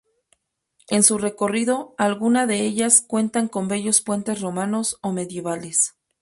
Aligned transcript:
En 0.89 1.03
su 1.03 1.19
recorrido 1.19 1.93
alguna 1.99 2.47
de 2.47 2.61
ellas 2.61 3.01
cuentan 3.07 3.47
con 3.47 3.67
bellos 3.67 4.01
puentes 4.01 4.41
romanos 4.41 4.97
o 5.03 5.11
medievales. 5.11 5.93